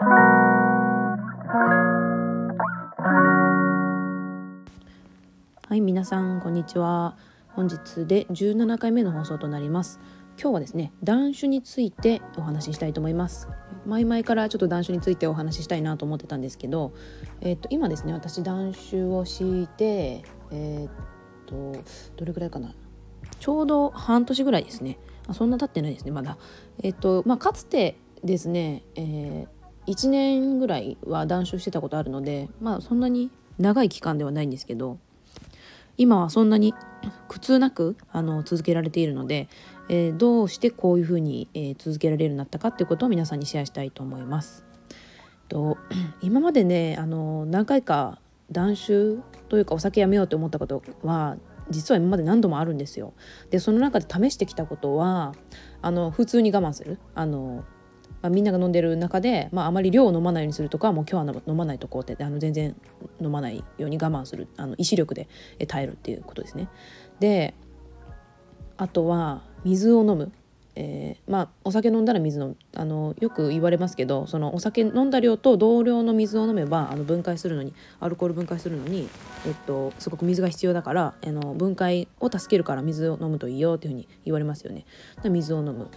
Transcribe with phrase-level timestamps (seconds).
[0.00, 0.04] は
[5.72, 7.16] い皆さんこんにちは。
[7.48, 9.98] 本日で17回目の放送となります。
[10.40, 13.48] 今日はですね断酒についてお話ししたいと思います。
[13.86, 16.92] 前々からちょっと断酒についてお話ししたいなと思ってたんですけど、
[17.40, 20.22] えー、と今ですね私断酒をして、
[20.52, 20.90] えー、っ
[21.46, 21.72] と
[22.16, 22.72] どれくらいかな。
[23.40, 24.96] ちょうど半年ぐらいですね。
[25.26, 26.38] あそんな経ってないですねまだ。
[26.84, 29.57] えー、っとまあかつてですね、えー、
[29.88, 34.98] 1年ぐらいは断酒してたことあるのでまあそんなに長い期間ではないんですけど
[35.96, 36.74] 今はそんなに
[37.28, 39.48] 苦痛なくあの続けられているので、
[39.88, 44.64] えー、どうしてこういうふうに、えー、続けられるようになったかっていうことを皆さんにシェアしたいと思います。
[45.48, 45.78] と
[46.20, 48.20] 今までねあの何回か
[48.52, 49.16] 断酒
[49.48, 51.36] というかお酒やめようと思ったことは
[51.70, 53.14] 実は今まで何度もあるんですよ。
[53.50, 55.34] でその中で試してきたことは
[55.82, 57.64] あの普通に我慢するあの
[58.22, 62.74] まあ、みんなが飲んでる中で、まあ、あまり量を飲まないようにするとかもう今日は飲まないとこうってあの全然
[63.20, 65.28] 飲まないように我慢するあの意志力で
[65.66, 66.68] 耐えるっていうことですね。
[67.20, 67.54] で
[68.76, 70.30] あとは水を飲む、
[70.76, 79.08] えー、まあお酒飲んだら水飲むあのよく言われますけどそのお酒飲んだ量と同量の水を飲めばあの分解するのにアルコール分解するのに、
[79.46, 84.86] えっと、すごく水が必要だからあの分解を助けるから水を飲むといいよっていうふうに言われますよね。
[85.24, 85.88] 水を飲む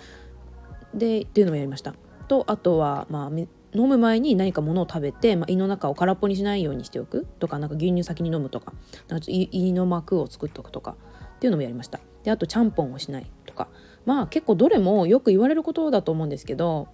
[0.95, 1.94] でっていうのもやりました。
[2.31, 3.29] とあとはまあ
[3.73, 8.71] 飲む前に何かものを食べて、まあ、胃の中を空っぽにしないようにしておくとかなんか牛乳先に飲むとか
[9.09, 10.95] なんか胃の膜を作っておくとか
[11.35, 11.99] っていうのもやりました。
[12.23, 13.67] であとちゃんぽんをしないとか。
[14.05, 16.87] まあ結構どれもよく言われることだと思うんですけど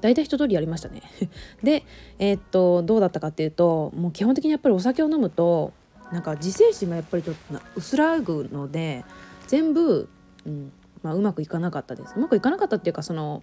[0.00, 1.02] 大体一通りやりましたね。
[1.64, 1.84] で
[2.18, 5.72] えー、っとどうだったかっていうともう基本的にやっぱりお酒を飲むと
[6.12, 9.04] なんか自制心がやっぱりちょっと薄らぐので
[9.46, 10.08] 全部、
[10.46, 10.72] うん
[11.02, 12.14] まあ、うまくいかなかったです。
[12.16, 13.42] うまくいかなかったっていうかその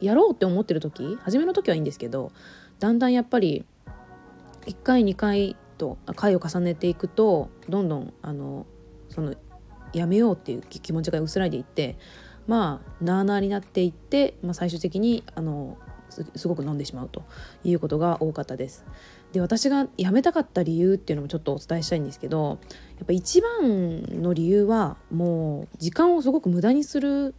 [0.00, 2.32] やろうって思ってる時初めの時はいいんですけど
[2.78, 3.64] だんだんやっぱり
[4.66, 8.66] 1回2回と回を重ねていくとどんどんあの
[9.08, 9.34] その
[9.92, 11.98] やめようっていう気持ちが薄らいでいって
[12.46, 15.78] まあなあなあになっていって、まあ、最終的にあの
[16.10, 17.22] すごく飲んでしまうと
[17.64, 18.84] いうことが多かったです。
[19.32, 22.58] で私が辞めたかった理由っていうのもちょっとお伝えしたいんですけど
[22.96, 27.34] やっぱ一番の理由はもう時間をすごく無駄にする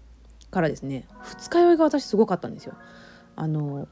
[0.51, 2.73] からですね二日酔いが私すごかったんですよ。
[3.35, 3.87] あの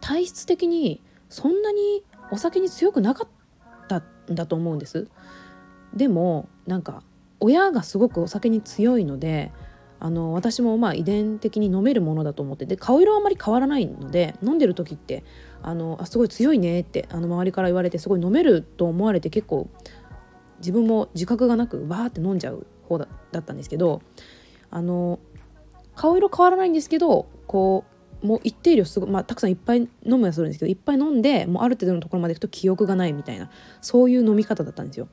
[0.00, 3.28] 体質的にそんなにお酒に強くなかっ
[3.88, 5.08] たんだと思うんです。
[5.94, 7.02] でもなんか
[7.40, 9.52] 親がすごくお酒に強いので
[10.00, 15.22] あの私もまあ遺伝的に飲めるものだと思ってで顔色はあまり変わらないので飲んでる時って
[15.62, 19.68] あのあすごい強いねってあの周りから言われてすごい飲めると思われて結構
[20.58, 23.06] 自分も自覚がなくわーって飲んじゃう方だ
[23.38, 24.02] ったんですけど
[24.70, 25.20] あの
[25.94, 27.84] 顔色変わらないんですけどこ
[28.22, 35.08] うもう一定量すごまあ、たくさんいっぱい飲むやするんですけどいっぱい飲んでもうある程度のところまでいくと記憶がないみたいなそういう飲み方だったんですよ。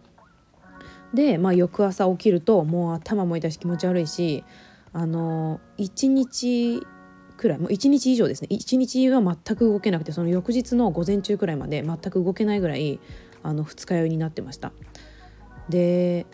[1.13, 4.43] で、まあ、翌朝起きるともう頭も痛いし気持ち悪いし
[4.93, 6.85] あの1日
[7.35, 12.99] くらいもう1日以上ですね1日は全く動けなくてその翌日の午前中くらいまで全く動けないぐらい
[13.41, 14.71] あの二日酔いになってました。
[15.69, 16.27] で、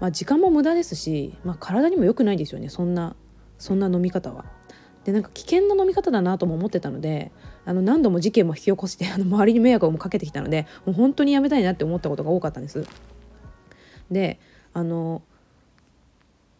[0.00, 3.16] まあ、時間も無駄ですし、まあ、体にも良くないですよねそんな
[3.58, 4.44] そんな飲み方は。
[5.04, 7.30] でなんか危険な飲み方だなとも思ってたので
[7.64, 12.84] あの何度も事件も引き起こして あの周りに迷惑をかけてきたのでもう本当にやめたいなって思ったことが多かったんです。
[14.10, 14.40] で
[14.72, 15.22] あの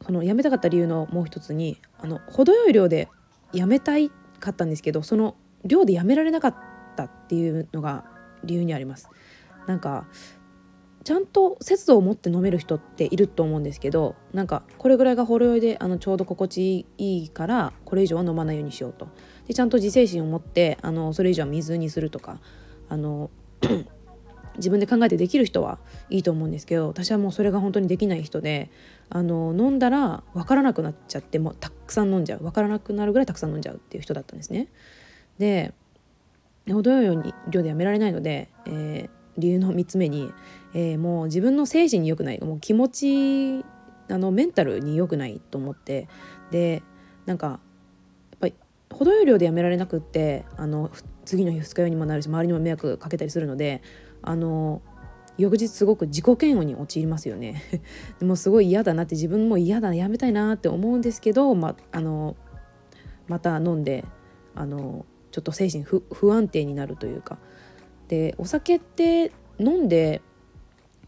[0.05, 3.09] そのやめたかった理由のもう一つにあの程よい量で
[3.53, 6.55] やめたいかったんですけどその量でやめられなかっ
[6.95, 8.05] たっていうのが
[8.45, 9.09] 理由にあります。
[9.67, 10.07] なんか
[11.07, 19.07] ちゃんと節度を持って飲める人っていると思うんですけどなんかこれぐらいがほろ酔いであのちょうど心地いいからこれ以上は飲まないようにしようと
[19.47, 22.41] でちゃんと自制心を持ってあのそれ以上は水にするとか
[22.89, 23.31] あの
[24.59, 25.79] 自分で考えてできる人は
[26.11, 28.73] いいと思うんですけど私はもうそれが本当にできない人で
[29.09, 34.67] あの飲んだら分からなくなっちゃってもうたくさん飲んじゃう分からなくなるぐらいたくさん飲んじゃうっていう人だったんですね。
[35.39, 35.73] で
[36.69, 40.33] 程よい量でやめられないので、えー、理由の3つ目に、
[40.77, 43.65] えー、もう自分の精神に良くないもう気持ち
[44.13, 46.07] あのメンタルに良くないと思って
[46.51, 46.83] で
[47.25, 47.59] なんかやっ
[48.41, 48.55] ぱり
[48.93, 50.91] 程よい量でやめられなくってあの
[51.25, 53.83] 次の日二日酔いにもなるし周りにも迷惑かけたりするので
[54.21, 54.83] あの
[55.39, 57.63] 翌日すごく自己嫌悪に陥りますよね。
[58.21, 62.37] でもすごい嫌だなって自分も嫌だやめたいなって思うんですけど、まあの
[63.29, 64.05] また飲んで
[64.55, 67.39] あのちょっと精神不安定になるというか。
[68.09, 70.23] でお酒って飲んで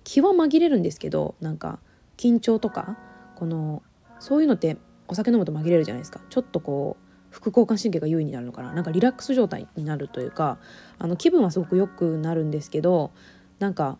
[0.08, 1.80] 気は紛れるんですけどなんか
[2.16, 2.96] 緊張とか
[3.36, 3.82] この
[4.20, 10.56] そういうのってお酒飲むと紛れるじゃないですかちょっとこう副交感神経が優位になるのかななんかリラックス状態になるというか
[10.98, 13.10] あの気分はすごく良くなるんですけど
[13.58, 13.98] なんか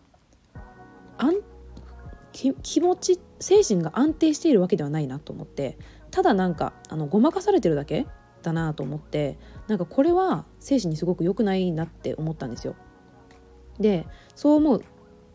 [1.19, 1.35] あん
[2.33, 5.77] 気持ち精神が安定しているわけではないなと思って
[6.09, 8.07] ただなんかあのごまかされてるだけ
[8.41, 12.75] だなと思ってなんかこれは精神にすごく良くないなって思ったんですよ。
[13.79, 14.83] でそう思う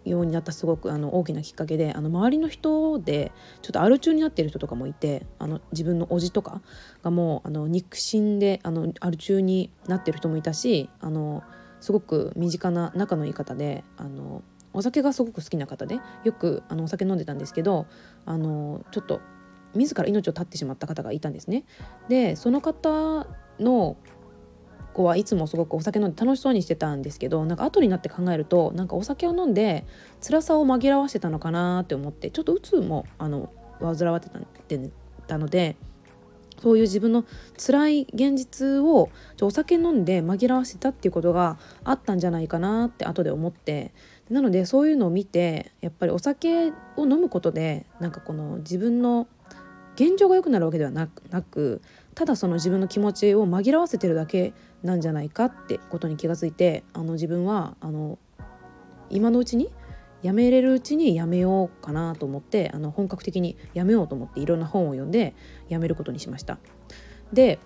[0.05, 6.61] ようになったすごくあの大きなきっかけであの周りの人でちょっとアル中になってる人とかもいてあの自分の叔父とか
[7.03, 11.43] がもうあの肉親であのアル中になってる人もいたしあの
[11.81, 14.43] すごく身近な仲のいい方であの
[14.73, 17.87] お酒がすごく好きな方でよくあのお酒飲んでたんですけど
[18.27, 19.21] あのちょっと
[19.75, 21.65] 自ら命を絶ってしまった方がいたんですね。
[22.09, 23.27] でその方
[23.59, 23.97] の
[24.95, 29.85] 子はいつもすごくお酒飲んで楽しそうにしてたんですけどなんか後になって考えるとなんかお酒を飲んで
[30.27, 33.51] 辛さを紛らわしてたのかなって思ってちょっとうつもあの
[33.81, 34.91] 患わってたって
[35.27, 35.77] たので
[36.63, 37.25] そういう自分の
[37.59, 39.11] 辛い現実を
[39.43, 43.93] お酒飲んで紛らわせたっていうことがあったんじゃないかなって後で思って
[44.31, 49.27] なのでそういうのを見てやっぱりお酒を飲むことでなんかこの自分の
[49.97, 51.83] 現状が良くなるわけではなく
[52.15, 58.19] ただその自分の気持ちを紛らわせてるだけなんじゃないかってことに気がついてあの自分はあの
[59.11, 59.73] 今のうちに
[60.23, 65.35] やめれるうちにやめようかなと思ってあの本格的にやめようと思っていろんな本を読んで
[65.69, 66.59] やめることにしました。
[67.33, 67.59] で、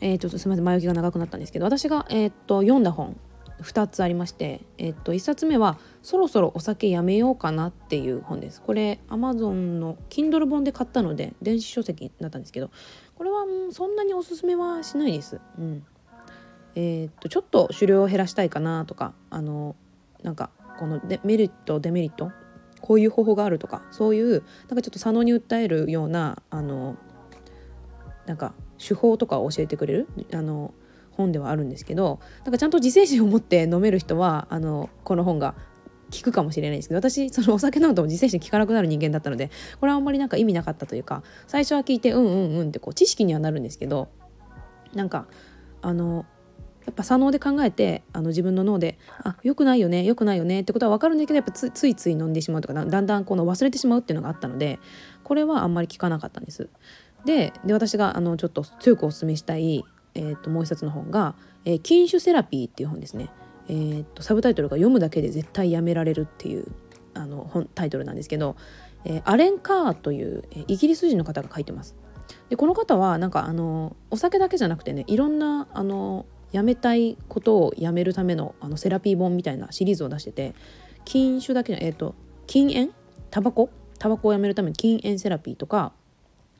[0.00, 3.16] えー、ちょっとすみません前置きが長くなったんですけど私が、えー、っと読んだ本
[3.62, 8.60] 2つありまして、えっと1冊目は「そろそろお酒やめようかな」っていう本です。
[8.60, 12.70] これ Amazon の Kindle 本で買ったので電子書籍だったんですけど
[13.16, 15.40] これは、うん、そんなにおすすめはしないです。
[15.58, 15.84] うん
[16.74, 19.76] えー、っとちょっと狩猟を減らしたいかなとかあの
[20.22, 22.32] なんかこのデメリットデメリット
[22.80, 26.96] こういう方法があるとかそういうなんかちょっと左脳に訴えるようなあの
[28.26, 30.74] なんか手法とかを教えてくれるあの
[31.12, 35.54] 本ではあるんですけどなんかちゃんと自制心を持って飲める人はあのこの本が
[36.12, 44.08] 効くかもしれないですけど私そのお酒飲むと自制心効かなくなる人間だったのでこれはあんまりなんか意味なかったというか最初は聞いてうんうんうんってこう知識にはなるんですけど
[44.94, 45.26] なんか
[45.80, 46.26] あの
[46.84, 54.78] やっぱ左脳で考えてあの自分の脳であ良くないよね良くないよねってことは分かるんだけどやっぱついつい飲んでしまうとかだんだんこの忘れてしまうっていうのがあったので
[55.22, 56.68] これはあんまり聞かなかったんです。
[57.24, 59.84] でで私があのちょっと強くお勧めしたい
[60.14, 61.34] えー、ともう一冊の本が
[61.64, 63.30] 「えー、禁酒セラピー」っていう本ですね。
[63.68, 66.66] えー、とサブタイトルが「読むだけで絶対やめられる」っていう
[67.14, 68.56] あの本タイトルなんですけど、
[69.04, 71.94] えー、アレン・カーという、えー、イギリス人の方が書いてます。
[72.48, 80.54] でこの方はなんかあのお酒だけじゃなくてねいろんなあのやめたいことをやめるためのあのセラピー本みたいなシリーズを出してて
[81.04, 82.14] 禁酒だけのえっ、ー、と
[82.46, 82.92] 禁煙？
[83.30, 83.70] タバコ？
[83.98, 85.92] タバコをやめるための禁煙セラピーとか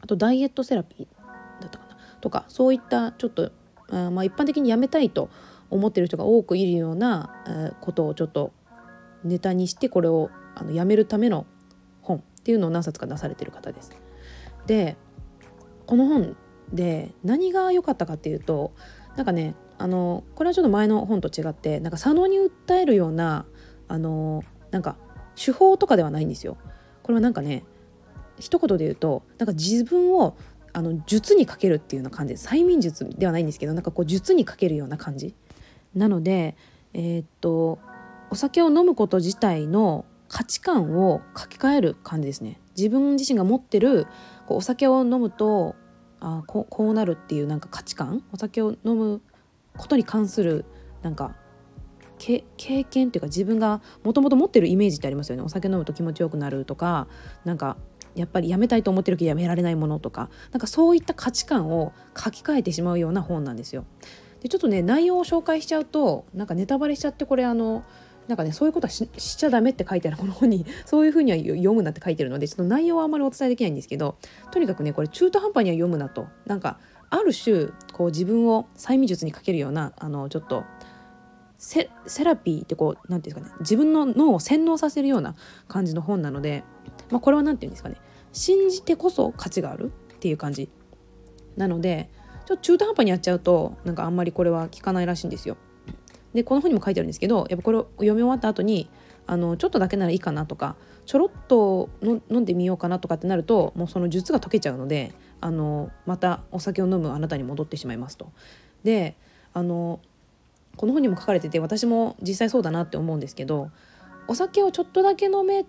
[0.00, 1.96] あとダイエットセラピーだったかな？
[2.20, 3.52] とかそういったちょっと
[3.90, 5.28] あまあ一般的にやめたいと
[5.70, 8.52] 思ってる人が多くいるようなことをちょっと
[9.24, 11.46] ネタにしてこれをあのやめるための
[12.00, 13.90] 本っていうのを何冊か出されてる方です。
[14.66, 14.96] で
[15.86, 16.36] この本
[16.72, 18.72] で何が良かったかっていうと
[19.16, 23.46] なんかねあのこれはちょっと前の本と違ってなんか左脳に訴えるような
[23.88, 24.96] あのなんか
[25.34, 26.56] 手法とかではないんですよ。
[27.02, 27.64] これはなんかね
[28.38, 30.36] 一言で言うとなんか自分を
[30.72, 32.34] あの術にかけるっていうような感じ。
[32.34, 35.34] 催眠術ではないんですけどなんかこう術にかけるような感じ。
[35.96, 36.56] なので
[36.94, 37.80] えー、っと
[38.30, 42.60] お酒を飲むこと自体の価値観を書き換える感じですね。
[42.76, 44.06] 自分自身が持ってる
[44.46, 45.74] こうお酒を飲むと
[46.20, 48.22] あここうなるっていうなんか価値観。
[48.32, 49.20] お酒を飲む
[49.76, 50.64] ことに関する
[51.02, 51.34] なんか
[52.18, 52.44] 経
[52.84, 57.08] 験っていうか自分がもともと持ってるイメージってありますよねお酒飲むと気持ちよくなるとか
[57.44, 57.76] なんか
[58.14, 63.84] やっぱりやめたいと思ってるけどやめられないものとかなんかそういった価値観を書き換えてしまうような本なんですよ。
[64.40, 67.84] でちょっとね内容を紹介しちゃうとなんかネタバレしちゃってこれあの
[68.28, 74.16] なんかねそういうことはしちゃダメって書いてあるこの本に そういうふうには読むなって書いてるのでちょっと内容はあんまりお伝えできないんですけど
[74.50, 76.78] とにかくねこれ中途半端には読むなとなんか
[77.12, 80.64] ある種こう自分を催眠術にかけるようなあのちょっと
[81.58, 81.90] セ
[82.24, 85.34] ラピーってこう何て言うんですかね自分の脳を洗脳させるような
[85.68, 86.64] 感じの本なので、
[87.10, 87.96] まあ、これは何て言うんですかね
[88.32, 90.70] 信じてこそ価値があるっていう感じ
[91.58, 92.08] なので
[92.46, 95.58] ちょっと中途半端にやっちゃうとなんかあんまりこれは効かないらしいんですよ。
[96.32, 98.88] でこの本にも書いてあるんですけどやっぱこれを読み終わった後に
[99.26, 108.30] あのちょっとだけならいいかなとかちょろっと飲んでみようかなとかってなるともうその術が解けちゃうのであのまたお酒を飲むあなたに戻ってしまいますと。
[108.84, 109.16] で
[109.52, 110.00] あの
[110.76, 113.70] この本にも書かれてて私も実際そうだなって思うんですけど
[114.28, 115.66] お酒をちょっとだけ飲め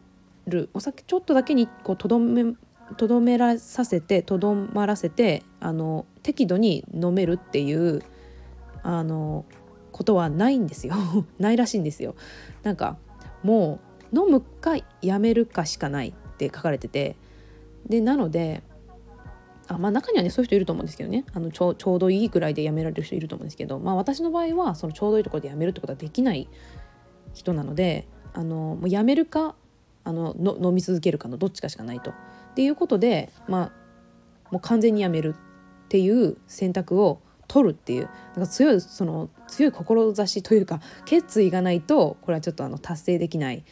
[0.48, 2.54] るお酒ちょっとだけにこうとどめ
[2.98, 8.04] とどめらさせてとどまらせてあの適度に飲めるっていう
[8.84, 9.46] あの
[9.92, 10.96] ことはないんですよ。
[11.40, 12.16] ないらしいんですよ。
[12.62, 12.98] なんか
[13.42, 13.80] も
[14.12, 17.16] う飲むかやめるかしかないって書かれてて。
[17.88, 18.64] でなので
[19.68, 26.48] あまあ中にはねそういう人いると思うんですけどねあのちょちょうどいいくらいでやめられる人いると思うんですけど、まあ、私の場合はそのちょうどいいところでやめるってことはできない
[27.34, 29.56] 人なのであのもうやめるか
[30.04, 32.12] あのの飲み続けるかのどっちかしかないと。
[32.12, 32.14] っ
[32.56, 33.72] ていうことでまあ
[34.52, 35.36] もう完全にやめる
[35.86, 43.64] っていう選択を取るっていうなんか強いその強い志というか決意がないとこれはちょっとあの達成できない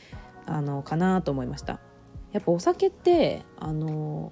[0.46, 1.80] あのかなと思いました。
[2.32, 4.32] やっぱお酒ってあの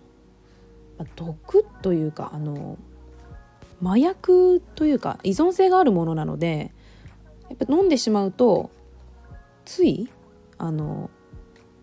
[1.15, 2.77] 毒というかあの
[3.84, 6.72] 麻薬というか依存性があるものなので
[7.50, 8.70] やっぱ飲んでしまうと
[9.65, 10.10] つい
[10.58, 11.10] あの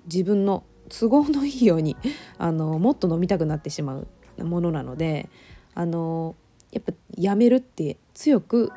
[0.04, 1.96] 自分の都合のいいように
[2.38, 4.06] あのもっと飲みたくなってしまう
[4.44, 5.28] ものなので
[5.74, 6.34] あの
[6.72, 8.70] やっぱやめるって強く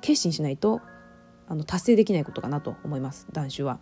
[0.00, 0.80] 決心しないと
[1.48, 3.78] あの達成できないことかなと思います断酒は。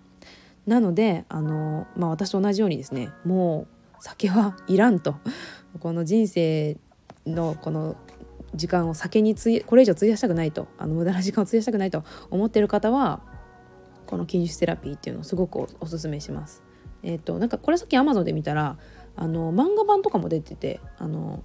[0.66, 5.14] なのであの、まあ、私と同じようにですねもう酒はいらんと。
[5.78, 6.76] この人生
[7.24, 7.96] のこの
[8.52, 10.66] 時間を酒につこれ以上費やしたくないと。
[10.76, 12.02] あの無駄な時間を費やしたくないと。
[12.28, 13.20] 思ってる方は
[14.06, 16.64] この禁酒セラピーっていうのをすごくおおすすめします。
[17.04, 18.76] えっ、ー、となんかこれさっきアマゾンで見たら
[19.14, 21.44] あの漫画版とかも出ててあの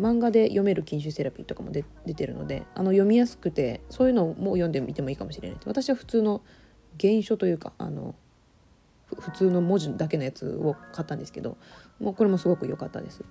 [0.00, 1.84] 漫画で読める禁酒セラピーとかも出
[2.14, 5.58] てるのであの読みやすくてそういうのも読んでみてもいいかもしれない。
[5.66, 6.40] 私は普通の
[6.98, 8.14] 原書というかあの
[9.18, 11.56] 普通の文字だけのやつを買ったんですけど
[11.98, 13.24] もうこれもすごく良かったです。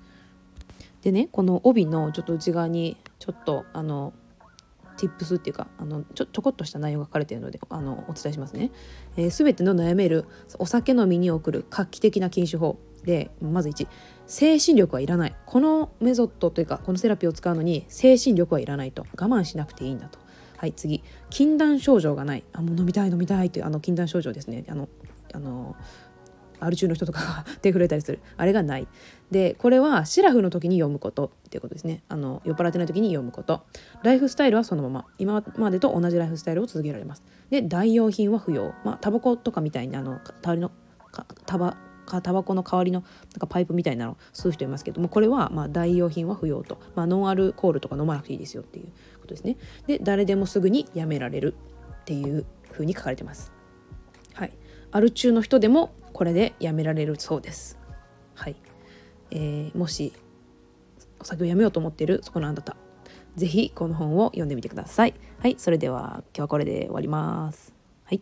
[1.02, 4.14] でねこの帯のちょっと内側にちょっとあの
[4.98, 8.72] tips っていうかあのちょちょこっとした内容が書かれているのであのお伝えしますね。
[9.16, 10.26] えー、全ての悩める
[10.58, 13.88] お酒飲みに送る画期的な禁酒法でまず1
[14.28, 20.20] 精神力はいらないこのメソッドというかこのセラピーを使うのに精神力はいらないと我慢しなくていいんだと。
[20.58, 24.90] はい次禁断症状がないあもう飲みたい飲みたいっていうあの禁断症状ですねあの
[25.34, 25.76] あの
[26.60, 28.20] アル中の人とかが 手震えたりする。
[28.38, 28.88] あれがない。
[29.32, 31.32] でこれはシラフの時に読むこと。
[31.48, 32.04] っていうことですね。
[32.10, 33.62] あの酔っ払ってない時に読むこと。
[34.04, 35.06] ライフスタイルはそのまま。
[35.18, 37.24] 今までと同じライフスタイルを続けられます。
[37.50, 38.74] で代用品は不要。
[38.84, 40.72] まあタバコとかみたいにあのタの
[41.46, 41.78] タバ
[42.22, 48.88] タバコの代わりのなんかパイプみたいなの吸う人いますけどもこれはまあ代用品は不要と、まあ、ノンアルコールとか飲まなくていいですよっていう
[49.22, 49.58] ことですね。
[49.86, 51.54] で誰でもすぐにやめられる
[52.02, 53.59] っていう風に書かれてます。
[54.92, 57.78] アル中の人でもこれでやめられるそうです。
[58.36, 58.56] はい、
[59.32, 60.14] えー、もし
[61.20, 62.76] お酒をやめようと思っているそこのあなた
[63.36, 65.14] 是非この本を読んでみてください。
[65.40, 65.56] はい。
[65.58, 67.74] それでは今日はこれで終わります。
[68.06, 68.22] はい。